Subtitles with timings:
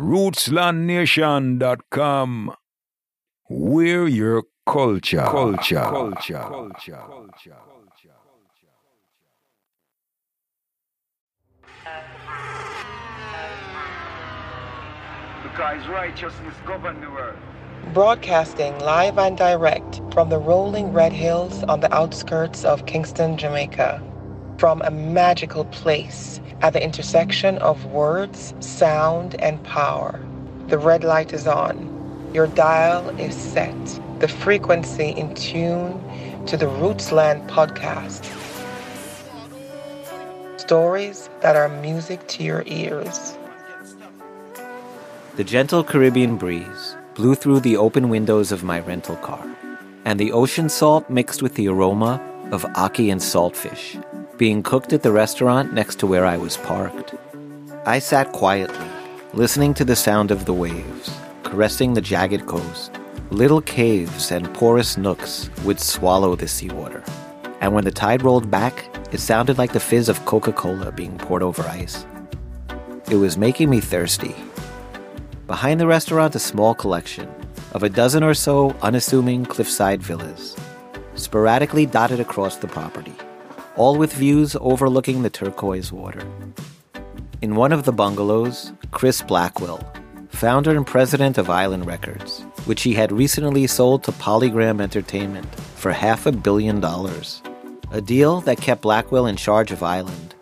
[0.00, 2.54] rootslandnation.com.
[3.48, 5.22] We're your culture.
[5.22, 5.80] Culture.
[5.80, 6.38] Culture.
[6.38, 6.96] Culture.
[6.96, 7.56] Culture.
[15.42, 17.38] Because righteousness govern the world.
[17.92, 24.00] Broadcasting live and direct from the rolling red hills on the outskirts of Kingston, Jamaica.
[24.60, 30.20] From a magical place at the intersection of words, sound, and power.
[30.66, 32.30] The red light is on.
[32.34, 33.74] Your dial is set.
[34.18, 35.98] The frequency in tune
[36.44, 38.26] to the Rootsland podcast.
[40.60, 43.38] Stories that are music to your ears.
[45.36, 49.42] The gentle Caribbean breeze blew through the open windows of my rental car,
[50.04, 52.20] and the ocean salt mixed with the aroma
[52.52, 54.04] of ackee and saltfish
[54.40, 57.14] being cooked at the restaurant next to where I was parked.
[57.84, 58.88] I sat quietly,
[59.34, 62.90] listening to the sound of the waves, caressing the jagged coast.
[63.28, 67.04] Little caves and porous nooks would swallow the seawater,
[67.60, 71.18] and when the tide rolled back, it sounded like the fizz of Coca Cola being
[71.18, 72.06] poured over ice.
[73.10, 74.34] It was making me thirsty.
[75.48, 77.28] Behind the restaurant, a small collection
[77.72, 80.56] of a dozen or so unassuming cliffside villas,
[81.14, 83.14] sporadically dotted across the property
[83.80, 86.22] all with views overlooking the turquoise water.
[87.40, 89.80] In one of the bungalows, Chris Blackwell,
[90.28, 95.92] founder and president of Island Records, which he had recently sold to Polygram Entertainment for
[95.92, 97.40] half a billion dollars,
[97.90, 100.34] a deal that kept Blackwell in charge of Island,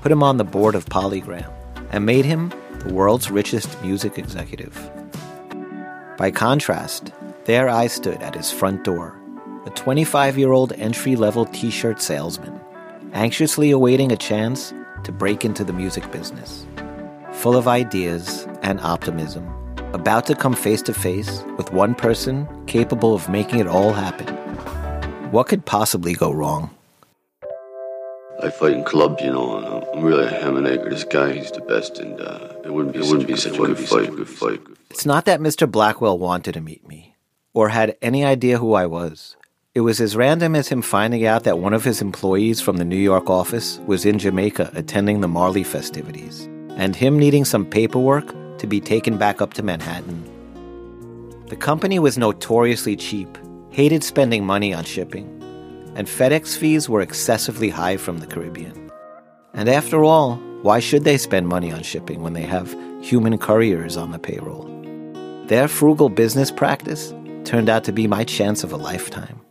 [0.00, 1.52] put him on the board of Polygram,
[1.90, 2.52] and made him
[2.84, 4.76] the world's richest music executive.
[6.16, 7.12] By contrast,
[7.46, 9.20] there I stood at his front door,
[9.66, 12.55] a 25 year old entry level t shirt salesman
[13.12, 14.72] anxiously awaiting a chance
[15.04, 16.66] to break into the music business.
[17.32, 19.46] Full of ideas and optimism,
[19.92, 24.26] about to come face to face with one person capable of making it all happen.
[25.30, 26.70] What could possibly go wrong?
[28.42, 30.90] I fight in clubs, you know, and I'm really a Hamanaker.
[30.90, 33.56] This guy, he's the best, and uh, it wouldn't be, it wouldn't be such a
[33.56, 34.14] good fight.
[34.14, 34.60] Good fight.
[34.90, 35.70] It's not that Mr.
[35.70, 37.14] Blackwell wanted to meet me,
[37.54, 39.36] or had any idea who I was.
[39.76, 42.84] It was as random as him finding out that one of his employees from the
[42.86, 46.48] New York office was in Jamaica attending the Marley festivities,
[46.78, 50.24] and him needing some paperwork to be taken back up to Manhattan.
[51.48, 53.36] The company was notoriously cheap,
[53.68, 55.26] hated spending money on shipping,
[55.94, 58.90] and FedEx fees were excessively high from the Caribbean.
[59.52, 63.98] And after all, why should they spend money on shipping when they have human couriers
[63.98, 64.64] on the payroll?
[65.48, 67.12] Their frugal business practice
[67.44, 69.42] turned out to be my chance of a lifetime.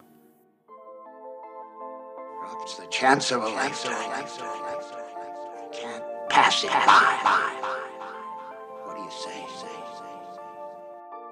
[2.96, 4.10] Chance of a lifetime.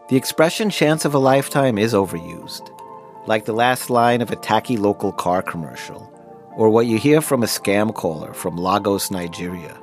[0.09, 2.69] The expression chance of a lifetime is overused,
[3.27, 6.11] like the last line of a tacky local car commercial,
[6.57, 9.77] or what you hear from a scam caller from Lagos, Nigeria.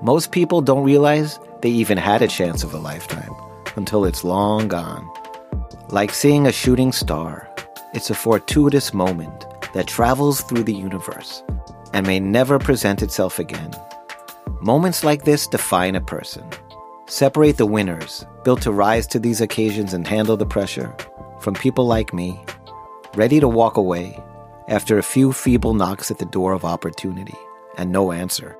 [0.00, 3.34] Most people don't realize they even had a chance of a lifetime
[3.76, 5.06] until it's long gone.
[5.90, 7.54] Like seeing a shooting star,
[7.92, 9.44] it's a fortuitous moment
[9.76, 11.42] that travels through the universe
[11.92, 13.70] and may never present itself again.
[14.62, 16.48] Moments like this define a person.
[17.08, 20.96] Separate the winners, built to rise to these occasions and handle the pressure,
[21.40, 22.42] from people like me,
[23.16, 24.18] ready to walk away
[24.66, 27.36] after a few feeble knocks at the door of opportunity
[27.76, 28.56] and no answer.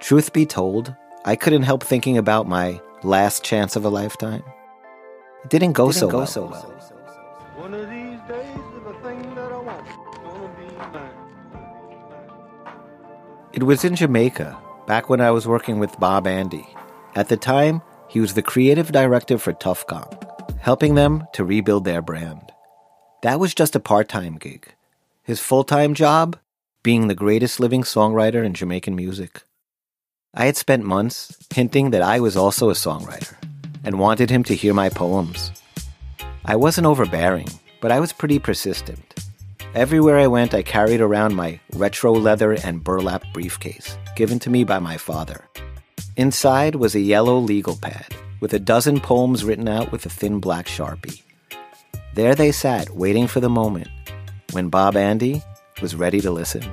[0.00, 0.96] Truth be told,
[1.26, 4.42] I couldn't help thinking about my last chance of a lifetime.
[5.44, 6.26] It didn't go, didn't so, go well.
[6.26, 6.72] so well.
[13.52, 16.66] It was in Jamaica, back when I was working with Bob Andy.
[17.14, 20.12] At the time, he was the creative director for Tuff Gong,
[20.58, 22.52] helping them to rebuild their brand.
[23.22, 24.74] That was just a part time gig.
[25.22, 26.38] His full time job?
[26.82, 29.42] Being the greatest living songwriter in Jamaican music.
[30.34, 33.34] I had spent months hinting that I was also a songwriter
[33.84, 35.50] and wanted him to hear my poems.
[36.44, 37.48] I wasn't overbearing,
[37.80, 39.14] but I was pretty persistent.
[39.76, 44.64] Everywhere I went, I carried around my retro leather and burlap briefcase, given to me
[44.64, 45.44] by my father.
[46.16, 48.06] Inside was a yellow legal pad
[48.40, 51.20] with a dozen poems written out with a thin black sharpie.
[52.14, 53.88] There they sat, waiting for the moment
[54.52, 55.42] when Bob Andy
[55.82, 56.64] was ready to listen.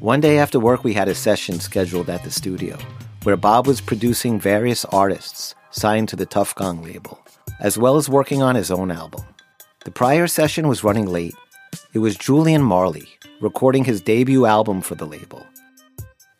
[0.00, 2.78] One day after work, we had a session scheduled at the studio
[3.24, 7.20] where Bob was producing various artists signed to the Tuff Gong label,
[7.60, 9.22] as well as working on his own album.
[9.84, 11.34] The prior session was running late,
[11.94, 13.08] it was Julian Marley
[13.40, 15.46] recording his debut album for the label.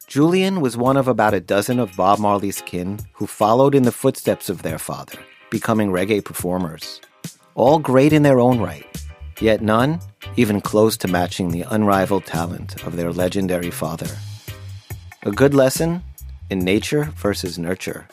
[0.07, 3.93] Julian was one of about a dozen of Bob Marley's kin who followed in the
[3.93, 5.19] footsteps of their father,
[5.51, 7.01] becoming reggae performers.
[7.55, 8.87] All great in their own right,
[9.41, 10.01] yet none
[10.37, 14.09] even close to matching the unrivaled talent of their legendary father.
[15.23, 16.03] A good lesson
[16.51, 18.07] in nature versus nurture.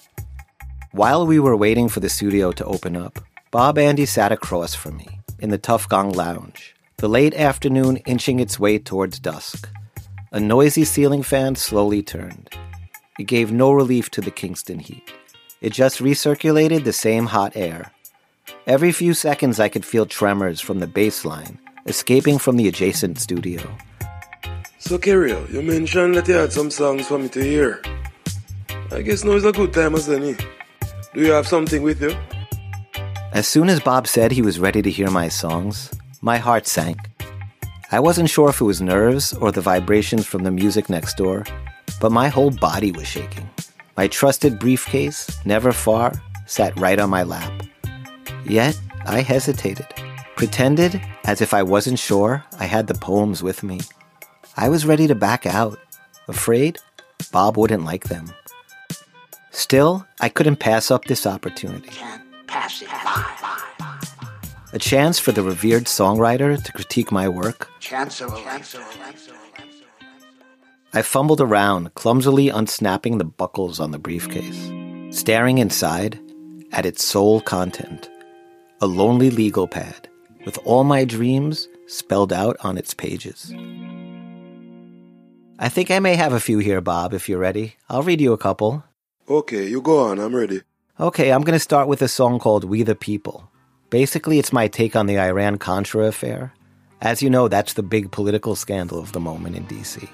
[0.92, 3.20] While we were waiting for the studio to open up,
[3.52, 8.40] Bob Andy sat across from me in the Tuff Gong Lounge, the late afternoon inching
[8.40, 9.70] its way towards dusk.
[10.32, 12.50] A noisy ceiling fan slowly turned.
[13.20, 15.14] It gave no relief to the Kingston heat.
[15.62, 17.92] It just recirculated the same hot air.
[18.68, 23.20] Every few seconds, I could feel tremors from the bass line escaping from the adjacent
[23.20, 23.62] studio.
[24.80, 27.82] So, Kerio, you mentioned that you had some songs for me to hear.
[28.92, 30.36] I guess now is a good time as any.
[31.14, 32.16] Do you have something with you?
[33.34, 35.92] As soon as Bob said he was ready to hear my songs,
[36.26, 36.98] my heart sank.
[37.92, 41.46] I wasn't sure if it was nerves or the vibrations from the music next door,
[42.02, 43.48] but my whole body was shaking.
[43.96, 46.14] My trusted briefcase, never far,
[46.48, 47.54] sat right on my lap.
[48.44, 48.76] Yet,
[49.06, 49.86] I hesitated,
[50.36, 53.82] pretended as if I wasn't sure I had the poems with me.
[54.58, 55.78] I was ready to back out,
[56.28, 56.80] afraid
[57.32, 58.34] Bob wouldn't like them.
[59.52, 61.90] Still, I couldn't pass up this opportunity.
[61.90, 63.45] Can't pass it by.
[64.76, 67.70] A chance for the revered songwriter to critique my work.
[67.80, 68.62] Chance of a.
[70.92, 74.70] I fumbled around, clumsily unsnapping the buckles on the briefcase,
[75.18, 76.20] staring inside
[76.74, 78.10] at its sole content
[78.82, 80.10] a lonely legal pad
[80.46, 83.54] with all my dreams spelled out on its pages.
[85.58, 87.78] I think I may have a few here, Bob, if you're ready.
[87.90, 88.84] I'll read you a couple.
[89.30, 90.64] Okay, you go on, I'm ready.
[91.00, 93.50] Okay, I'm going to start with a song called We the People.
[93.96, 96.52] Basically, it's my take on the Iran Contra affair.
[97.00, 100.10] As you know, that's the big political scandal of the moment in DC.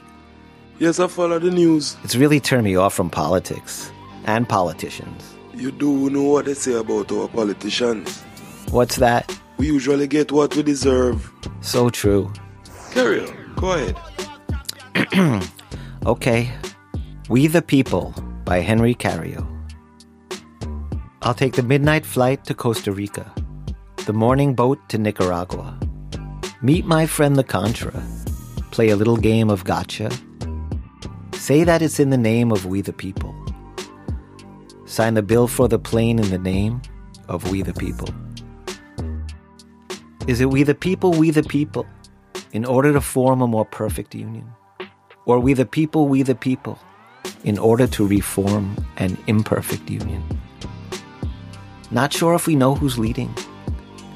[0.78, 1.98] Yes, I follow the news.
[2.04, 3.92] It's really turned me off from politics
[4.26, 5.34] and politicians.
[5.56, 8.22] You do know what they say about our politicians.
[8.70, 9.36] What's that?
[9.58, 11.32] We usually get what we deserve.
[11.62, 12.32] So true.
[12.92, 13.56] Carry on.
[13.56, 15.42] Go ahead.
[16.06, 16.52] Okay.
[17.30, 18.14] We the People
[18.46, 19.42] by Henry Cario.
[21.24, 23.32] I'll take the midnight flight to Costa Rica,
[24.06, 25.78] the morning boat to Nicaragua.
[26.64, 28.02] Meet my friend the Contra.
[28.72, 30.10] Play a little game of gotcha.
[31.34, 33.36] Say that it's in the name of We the People.
[34.86, 36.82] Sign the bill for the plane in the name
[37.28, 38.10] of We the People.
[40.26, 41.86] Is it We the People, We the People,
[42.54, 44.52] in order to form a more perfect union?
[45.26, 46.80] Or We the People, We the People,
[47.44, 50.24] in order to reform an imperfect union?
[51.92, 53.36] Not sure if we know who's leading,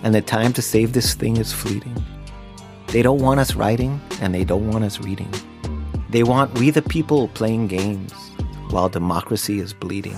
[0.05, 1.95] and the time to save this thing is fleeting.
[2.87, 5.33] They don't want us writing, and they don't want us reading.
[6.11, 8.13] They want we the people playing games
[8.69, 10.15] while democracy is bleeding.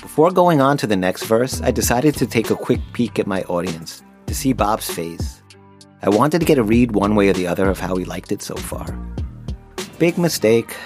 [0.00, 3.26] Before going on to the next verse, I decided to take a quick peek at
[3.26, 5.42] my audience to see Bob's face.
[6.02, 8.30] I wanted to get a read one way or the other of how he liked
[8.30, 8.96] it so far.
[9.98, 10.76] Big mistake.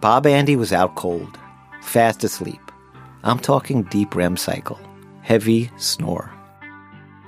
[0.00, 1.36] Bob Andy was out cold,
[1.82, 2.67] fast asleep.
[3.24, 4.78] I'm talking deep REM cycle,
[5.22, 6.32] heavy snore.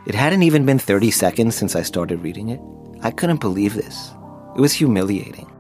[0.07, 2.61] It hadn't even been 30 seconds since I started reading it.
[3.03, 4.13] I couldn't believe this.
[4.57, 5.51] It was humiliating.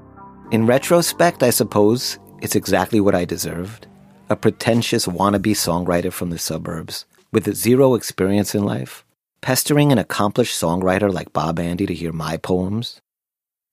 [0.52, 3.86] In retrospect, I suppose it's exactly what I deserved
[4.28, 9.04] a pretentious wannabe songwriter from the suburbs with zero experience in life,
[9.40, 13.00] pestering an accomplished songwriter like Bob Andy to hear my poems.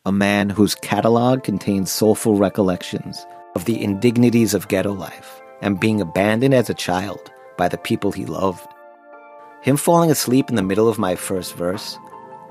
[0.04, 6.02] A man whose catalog contains soulful recollections of the indignities of ghetto life and being
[6.02, 8.68] abandoned as a child by the people he loved.
[9.62, 11.98] Him falling asleep in the middle of my first verse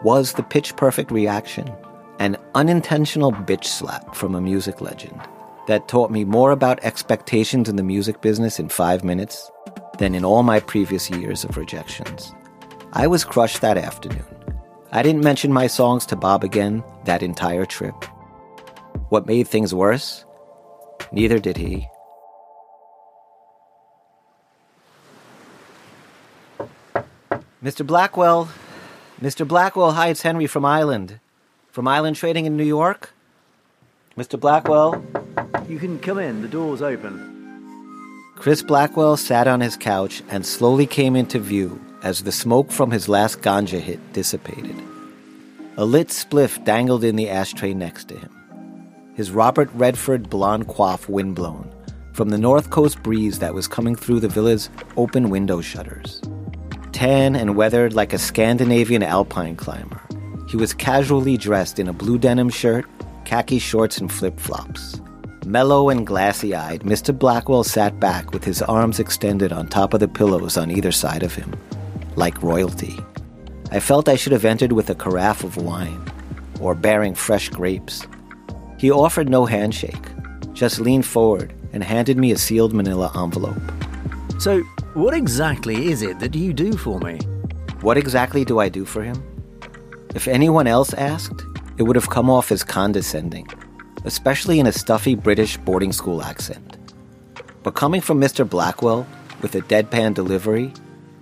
[0.02, 1.72] was the pitch perfect reaction,
[2.18, 5.20] an unintentional bitch slap from a music legend
[5.66, 9.50] that taught me more about expectations in the music business in five minutes
[9.98, 12.34] than in all my previous years of rejections.
[12.92, 14.24] I was crushed that afternoon.
[14.92, 17.94] I didn't mention my songs to Bob again that entire trip.
[19.08, 20.24] What made things worse?
[21.12, 21.88] Neither did he.
[27.66, 27.84] Mr.
[27.84, 28.48] Blackwell,
[29.20, 29.44] Mr.
[29.44, 31.18] Blackwell, hi, it's Henry from Island.
[31.72, 33.12] From Island Trading in New York?
[34.16, 34.38] Mr.
[34.38, 35.04] Blackwell?
[35.68, 38.22] You can come in, the door's open.
[38.36, 42.92] Chris Blackwell sat on his couch and slowly came into view as the smoke from
[42.92, 44.80] his last ganja hit dissipated.
[45.76, 48.30] A lit spliff dangled in the ashtray next to him.
[49.16, 51.74] His Robert Redford blonde coif windblown
[52.12, 56.22] from the north coast breeze that was coming through the villa's open window shutters.
[56.96, 60.00] Tan and weathered like a Scandinavian alpine climber,
[60.48, 62.86] He was casually dressed in a blue denim shirt,
[63.26, 64.98] khaki shorts, and flip flops.
[65.44, 67.12] Mellow and glassy eyed, Mr.
[67.16, 71.22] Blackwell sat back with his arms extended on top of the pillows on either side
[71.22, 71.54] of him,
[72.16, 72.98] like royalty.
[73.70, 76.02] I felt I should have entered with a carafe of wine,
[76.62, 78.06] or bearing fresh grapes.
[78.78, 80.08] He offered no handshake,
[80.54, 83.60] just leaned forward and handed me a sealed manila envelope.
[84.38, 84.60] So,
[84.92, 87.18] what exactly is it that you do for me?
[87.80, 89.22] What exactly do I do for him?
[90.14, 91.44] If anyone else asked,
[91.78, 93.48] it would have come off as condescending,
[94.04, 96.94] especially in a stuffy British boarding school accent.
[97.62, 98.48] But coming from Mr.
[98.48, 99.06] Blackwell
[99.40, 100.72] with a deadpan delivery,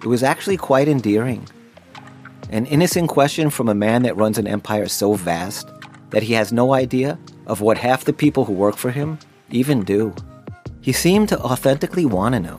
[0.03, 1.47] it was actually quite endearing.
[2.51, 5.69] An innocent question from a man that runs an empire so vast
[6.11, 9.19] that he has no idea of what half the people who work for him
[9.51, 10.15] even do.
[10.81, 12.59] He seemed to authentically want to know,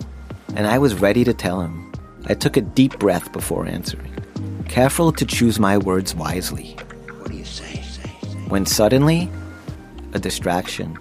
[0.56, 1.92] and I was ready to tell him.
[2.28, 4.14] I took a deep breath before answering,
[4.68, 6.76] careful to choose my words wisely.
[7.20, 7.82] What do you say?
[7.82, 8.38] say, say?
[8.48, 9.30] When suddenly,
[10.14, 10.98] a distraction.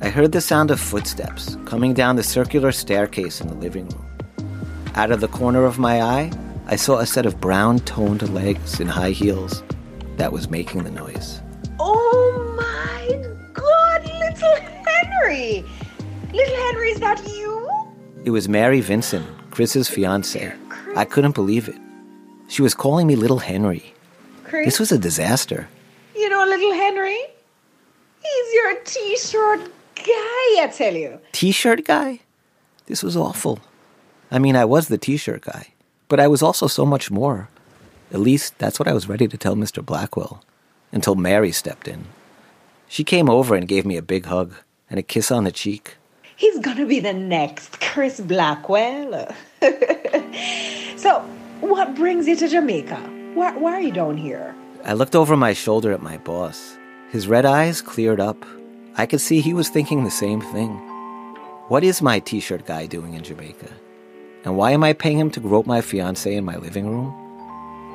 [0.00, 4.06] I heard the sound of footsteps coming down the circular staircase in the living room.
[4.94, 6.32] Out of the corner of my eye,
[6.66, 9.62] I saw a set of brown toned legs in high heels
[10.16, 11.40] that was making the noise.
[11.78, 15.64] Oh my god, little Henry!
[16.32, 17.45] Little Henry, is that you?
[18.26, 20.52] It was Mary Vinson, Chris's fiance.
[20.96, 21.76] I couldn't believe it.
[22.48, 23.94] She was calling me Little Henry.
[24.42, 24.64] Chris?
[24.64, 25.68] This was a disaster.
[26.16, 27.20] You know little Henry?
[28.20, 29.60] He's your t shirt
[29.94, 31.20] guy, I tell you.
[31.30, 32.18] T shirt guy?
[32.86, 33.60] This was awful.
[34.32, 35.68] I mean, I was the t shirt guy,
[36.08, 37.48] but I was also so much more.
[38.10, 39.86] At least that's what I was ready to tell Mr.
[39.86, 40.42] Blackwell
[40.90, 42.06] until Mary stepped in.
[42.88, 44.54] She came over and gave me a big hug
[44.90, 45.96] and a kiss on the cheek.
[46.36, 49.34] He's gonna be the next Chris Blackwell.
[50.96, 51.20] so,
[51.60, 52.96] what brings you to Jamaica?
[53.32, 54.54] Why, why are you down here?
[54.84, 56.76] I looked over my shoulder at my boss.
[57.10, 58.44] His red eyes cleared up.
[58.98, 60.76] I could see he was thinking the same thing.
[61.68, 63.72] What is my t shirt guy doing in Jamaica?
[64.44, 67.14] And why am I paying him to grope my fiance in my living room?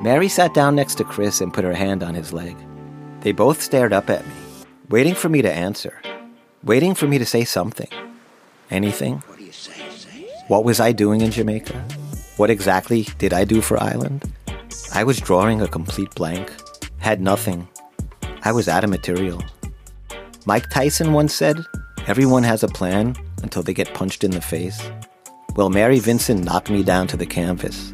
[0.02, 2.56] Mary sat down next to Chris and put her hand on his leg.
[3.20, 4.34] They both stared up at me,
[4.88, 6.02] waiting for me to answer,
[6.64, 7.88] waiting for me to say something.
[8.72, 9.18] Anything?
[9.26, 9.74] What do you say?
[9.90, 10.26] say?
[10.48, 11.78] What was I doing in Jamaica?
[12.38, 14.24] What exactly did I do for Island?
[14.94, 16.50] I was drawing a complete blank,
[16.96, 17.68] had nothing.
[18.44, 19.44] I was out of material.
[20.46, 21.58] Mike Tyson once said,
[22.06, 24.90] Everyone has a plan until they get punched in the face.
[25.54, 27.90] Well, Mary Vinson knocked me down to the canvas,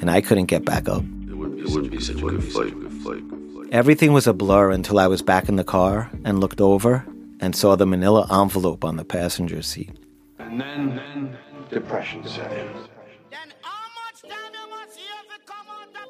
[0.00, 1.02] and I couldn't get back up.
[1.02, 2.78] It wouldn't be, it wouldn't be such a good fight.
[2.78, 3.28] Good fight.
[3.28, 3.72] Good fight.
[3.72, 7.04] Everything was a blur until I was back in the car and looked over
[7.40, 9.90] and saw the manila envelope on the passenger seat.
[10.52, 11.38] And then, then
[11.70, 12.68] depression set in.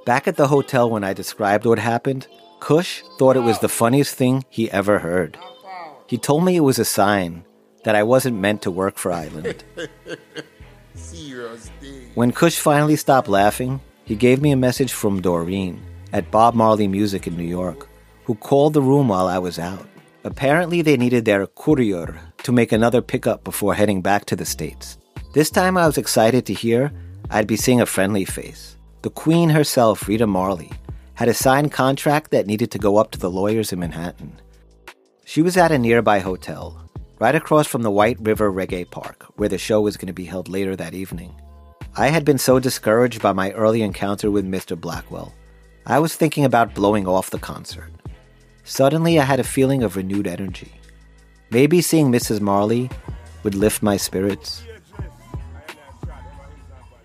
[0.05, 2.27] Back at the hotel when I described what happened,
[2.59, 5.39] Kush thought it was the funniest thing he ever heard.
[6.09, 7.45] He told me it was a sign
[7.85, 9.63] that I wasn't meant to work for Island.
[12.15, 15.81] When Kush finally stopped laughing, he gave me a message from Doreen
[16.13, 17.89] at Bob Marley Music in New York,
[18.25, 19.87] who called the room while I was out.
[20.25, 24.99] Apparently, they needed their courier to make another pickup before heading back to the States.
[25.35, 26.93] This time, I was excited to hear
[27.31, 28.77] I'd be seeing a friendly face.
[29.03, 30.71] The Queen herself, Rita Marley,
[31.15, 34.41] had a signed contract that needed to go up to the lawyers in Manhattan.
[35.25, 36.79] She was at a nearby hotel,
[37.19, 40.25] right across from the White River Reggae Park, where the show was going to be
[40.25, 41.35] held later that evening.
[41.97, 44.79] I had been so discouraged by my early encounter with Mr.
[44.79, 45.33] Blackwell.
[45.87, 47.91] I was thinking about blowing off the concert.
[48.65, 50.73] Suddenly, I had a feeling of renewed energy.
[51.53, 52.41] Maybe seeing Mrs.
[52.41, 52.89] Marley
[53.43, 54.63] would lift my spirits.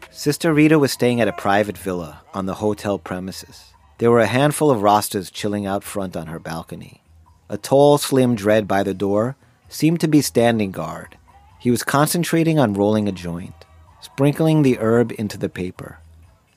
[0.09, 3.73] Sister Rita was staying at a private villa on the hotel premises.
[3.97, 7.01] There were a handful of Rastas chilling out front on her balcony.
[7.49, 9.35] A tall, slim dread by the door
[9.67, 11.17] seemed to be standing guard.
[11.59, 13.65] He was concentrating on rolling a joint,
[13.99, 15.99] sprinkling the herb into the paper.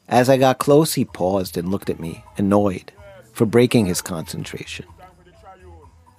[0.09, 2.93] As I got close, he paused and looked at me, annoyed,
[3.33, 4.87] for breaking his concentration.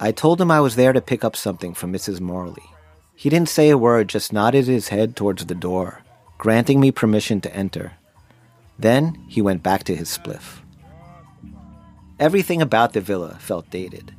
[0.02, 2.18] I told him I was there to pick up something from Mrs.
[2.18, 2.64] Marley.
[3.14, 6.02] He didn't say a word, just nodded his head towards the door,
[6.38, 7.92] granting me permission to enter.
[8.76, 10.58] Then he went back to his spliff.
[12.18, 14.12] Everything about the villa felt dated.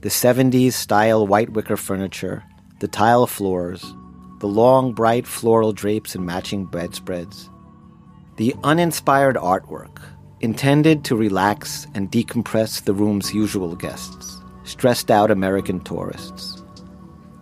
[0.00, 2.42] The 70s style white wicker furniture,
[2.80, 3.84] the tile floors,
[4.38, 7.50] the long, bright floral drapes and matching bedspreads,
[8.36, 10.00] the uninspired artwork,
[10.40, 14.35] intended to relax and decompress the room's usual guests,
[14.66, 16.62] stressed out American tourists.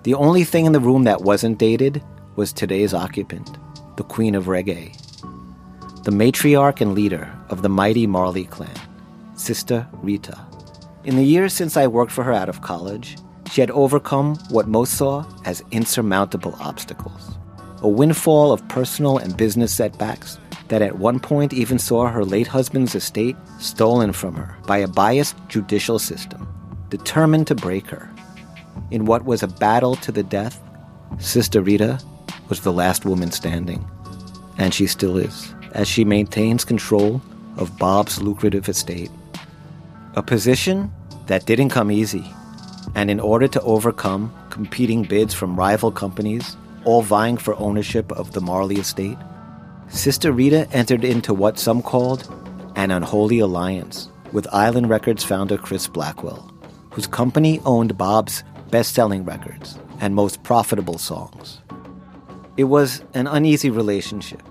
[0.05, 2.03] The only thing in the room that wasn't dated
[2.37, 3.59] was today's occupant,
[3.97, 4.95] the Queen of Reggae,
[6.05, 8.79] the matriarch and leader of the mighty Marley clan,
[9.35, 10.39] Sister Rita.
[11.05, 13.17] In the years since I worked for her out of college,
[13.51, 17.37] she had overcome what most saw as insurmountable obstacles.
[17.79, 20.39] A windfall of personal and business setbacks
[20.69, 24.89] that at one point even saw her late husband's estate stolen from her by a
[24.89, 26.49] biased judicial system,
[26.89, 28.11] determined to break her.
[28.91, 30.61] In what was a battle to the death,
[31.19, 32.01] Sister Rita
[32.49, 33.87] was the last woman standing.
[34.59, 37.21] And she still is, as she maintains control
[37.57, 39.11] of Bob's lucrative estate.
[40.15, 40.93] A position
[41.27, 42.25] that didn't come easy.
[42.95, 48.33] And in order to overcome competing bids from rival companies, all vying for ownership of
[48.33, 49.19] the Marley estate,
[49.89, 52.33] Sister Rita entered into what some called
[52.77, 56.53] an unholy alliance with Island Records founder Chris Blackwell,
[56.95, 61.61] whose company owned Bob's best selling records and most profitable songs.
[62.57, 64.43] It was an uneasy relationship,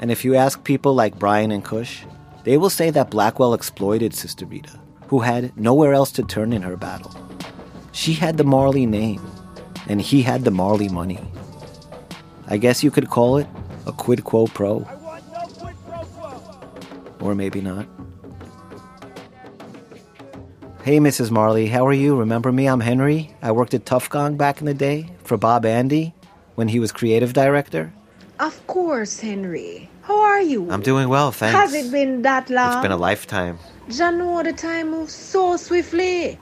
[0.00, 2.04] and if you ask people like Brian and Kush,
[2.44, 4.78] they will say that Blackwell exploited Sister Rita,
[5.08, 7.12] who had nowhere else to turn in her battle.
[7.90, 9.20] She had the Marley name,
[9.88, 11.18] and he had the Marley money.
[12.46, 13.48] I guess you could call it
[13.86, 14.86] a quid quo pro.
[17.20, 17.88] Or maybe not.
[20.88, 21.30] Hey, Mrs.
[21.30, 22.16] Marley, how are you?
[22.16, 22.66] Remember me?
[22.66, 23.30] I'm Henry.
[23.42, 26.14] I worked at Tuff Gong back in the day for Bob Andy
[26.54, 27.92] when he was creative director.
[28.40, 29.90] Of course, Henry.
[30.00, 30.70] How are you?
[30.70, 31.54] I'm doing well, thanks.
[31.54, 32.72] Has it been that long?
[32.72, 33.58] It's been a lifetime.
[33.90, 36.38] Jah know the time moves so swiftly.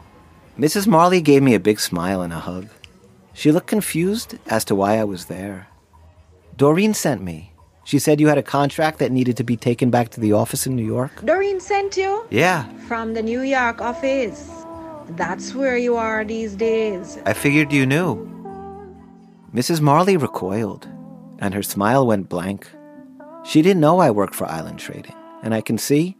[0.57, 0.87] Mrs.
[0.87, 2.69] Marley gave me a big smile and a hug.
[3.35, 5.67] She looked confused as to why I was there.
[6.57, 7.51] Doreen sent me.
[7.87, 10.67] She said you had a contract that needed to be taken back to the office
[10.67, 11.25] in New York.
[11.25, 12.27] Doreen sent you?
[12.31, 12.65] Yeah.
[12.89, 14.51] From the New York office.
[15.11, 17.17] That's where you are these days.
[17.25, 18.27] I figured you knew.
[19.55, 19.81] Mrs.
[19.81, 20.89] Marley recoiled,
[21.39, 22.69] and her smile went blank.
[23.45, 25.15] She didn't know I worked for Island Trading,
[25.45, 26.17] and I can see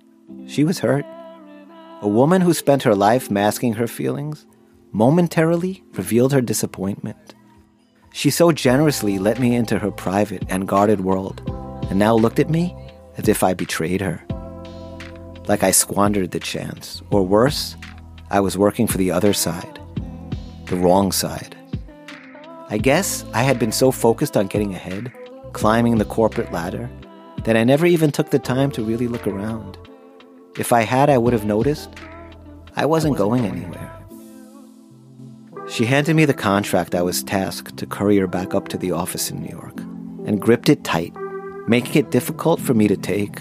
[0.47, 1.05] she was hurt.
[2.01, 4.47] A woman who spent her life masking her feelings
[4.93, 7.35] momentarily revealed her disappointment.
[8.17, 11.43] She so generously let me into her private and guarded world,
[11.91, 12.75] and now looked at me
[13.19, 14.25] as if I betrayed her.
[15.49, 17.77] Like I squandered the chance, or worse,
[18.31, 19.79] I was working for the other side,
[20.65, 21.55] the wrong side.
[22.71, 25.13] I guess I had been so focused on getting ahead,
[25.53, 26.89] climbing the corporate ladder,
[27.45, 29.77] that I never even took the time to really look around.
[30.59, 31.91] If I had, I would have noticed
[32.77, 33.86] I wasn't going anywhere.
[35.69, 39.31] She handed me the contract I was tasked to courier back up to the office
[39.31, 39.79] in New York
[40.27, 41.13] and gripped it tight,
[41.67, 43.41] making it difficult for me to take.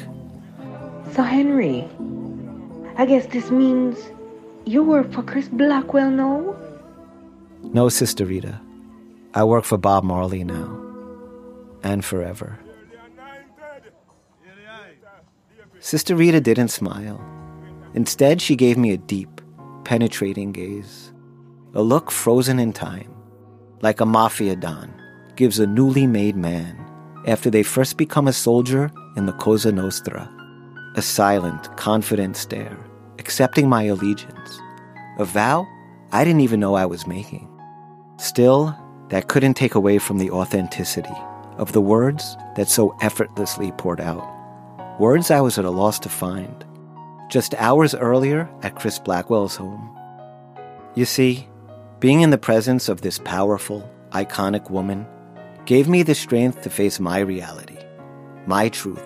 [1.13, 1.87] So, Henry,
[2.97, 3.97] I guess this means
[4.65, 6.55] you work for Chris Blackwell now?
[7.61, 8.59] No, Sister Rita.
[9.35, 10.81] I work for Bob Marley now.
[11.83, 12.57] And forever.
[15.79, 17.23] Sister Rita didn't smile.
[17.93, 19.41] Instead, she gave me a deep,
[19.83, 21.04] penetrating gaze.
[21.77, 23.13] A look frozen in time,
[23.81, 24.93] like a mafia don
[25.35, 26.79] gives a newly made man
[27.27, 30.31] after they first become a soldier in the Cosa Nostra.
[30.95, 32.77] A silent, confident stare,
[33.19, 34.61] accepting my allegiance.
[35.19, 35.67] A vow
[36.13, 37.49] I didn't even know I was making.
[38.15, 38.73] Still,
[39.09, 41.17] that couldn't take away from the authenticity
[41.57, 44.25] of the words that so effortlessly poured out.
[44.97, 46.63] Words I was at a loss to find.
[47.29, 49.91] Just hours earlier at Chris Blackwell's home.
[50.95, 51.49] You see,
[51.99, 55.07] being in the presence of this powerful, iconic woman
[55.65, 57.77] gave me the strength to face my reality,
[58.45, 59.03] my truth.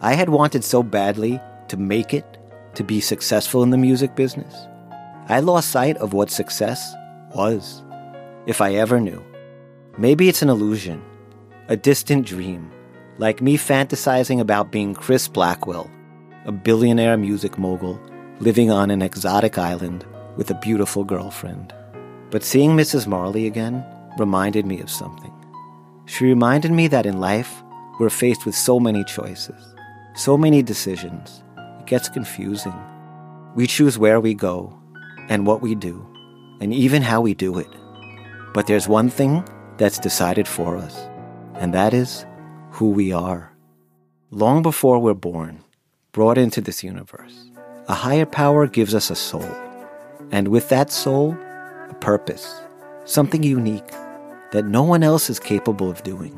[0.00, 2.38] I had wanted so badly to make it,
[2.74, 4.54] to be successful in the music business.
[5.28, 6.94] I lost sight of what success
[7.34, 7.82] was,
[8.46, 9.22] if I ever knew.
[9.98, 11.02] Maybe it's an illusion,
[11.68, 12.70] a distant dream,
[13.18, 15.90] like me fantasizing about being Chris Blackwell,
[16.44, 18.00] a billionaire music mogul
[18.38, 21.74] living on an exotic island with a beautiful girlfriend.
[22.30, 23.06] But seeing Mrs.
[23.06, 23.84] Marley again
[24.18, 25.32] reminded me of something.
[26.06, 27.62] She reminded me that in life,
[27.98, 29.74] we're faced with so many choices,
[30.14, 31.42] so many decisions.
[31.80, 32.74] It gets confusing.
[33.54, 34.78] We choose where we go
[35.28, 36.06] and what we do,
[36.60, 37.68] and even how we do it.
[38.54, 39.44] But there's one thing
[39.76, 41.08] that's decided for us,
[41.54, 42.26] and that is
[42.70, 43.52] who we are.
[44.30, 45.64] Long before we're born,
[46.12, 47.50] brought into this universe,
[47.88, 49.56] a higher power gives us a soul.
[50.30, 51.36] And with that soul,
[51.90, 52.62] a purpose,
[53.04, 53.90] something unique
[54.52, 56.36] that no one else is capable of doing.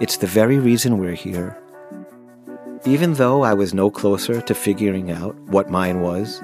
[0.00, 1.58] It's the very reason we're here.
[2.84, 6.42] Even though I was no closer to figuring out what mine was,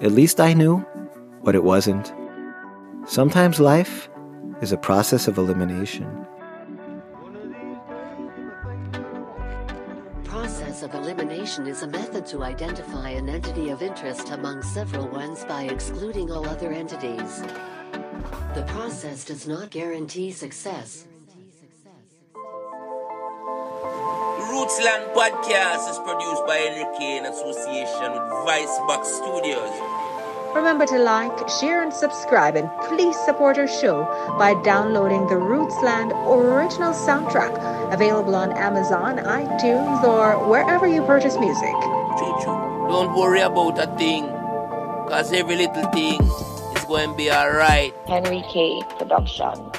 [0.00, 0.78] at least I knew
[1.40, 2.12] what it wasn't.
[3.06, 4.08] Sometimes life
[4.60, 6.26] is a process of elimination.
[10.24, 15.44] Process of elimination is a method to identify an entity of interest among several ones
[15.44, 17.42] by excluding all other entities.
[18.56, 21.04] The process does not guarantee success.
[24.48, 29.68] Rootsland Podcast is produced by Enrique in association with Vice Box Studios.
[30.54, 34.06] Remember to like, share, and subscribe, and please support our show
[34.38, 37.52] by downloading the Rootsland original soundtrack,
[37.92, 41.76] available on Amazon, iTunes, or wherever you purchase music.
[42.88, 44.24] Don't worry about a thing,
[45.10, 46.55] cause every little thing is
[46.86, 47.94] going to be alright.
[48.06, 48.82] Henry K.
[48.98, 49.70] Production.